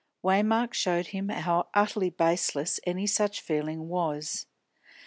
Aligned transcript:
Waymark 0.23 0.73
showed 0.73 1.05
him 1.09 1.29
how 1.29 1.67
utterly 1.75 2.09
baseless 2.09 2.79
any 2.87 3.05
such 3.05 3.39
feeling 3.39 3.87
was. 3.87 4.47